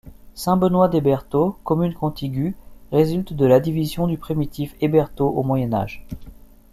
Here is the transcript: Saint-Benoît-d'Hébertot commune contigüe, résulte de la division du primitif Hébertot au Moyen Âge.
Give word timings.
Saint-Benoît-d'Hébertot 0.33 1.57
commune 1.63 1.93
contigüe, 1.93 2.55
résulte 2.91 3.33
de 3.33 3.45
la 3.45 3.59
division 3.59 4.07
du 4.07 4.17
primitif 4.17 4.75
Hébertot 4.81 5.27
au 5.29 5.43
Moyen 5.43 5.73
Âge. 5.75 6.07